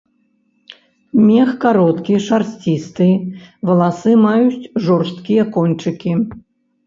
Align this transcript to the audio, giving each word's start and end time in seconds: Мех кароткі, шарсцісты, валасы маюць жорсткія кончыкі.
Мех 1.25 1.49
кароткі, 1.65 2.13
шарсцісты, 2.27 3.09
валасы 3.71 4.11
маюць 4.25 4.67
жорсткія 4.87 5.43
кончыкі. 5.59 6.11